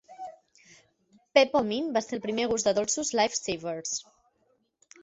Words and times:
Pep-O-Mint 1.39 1.91
va 1.99 2.03
ser 2.07 2.17
el 2.19 2.25
primer 2.27 2.49
gust 2.55 2.71
de 2.71 2.75
dolços 2.81 3.13
"Life 3.21 3.43
Savers". 3.43 3.95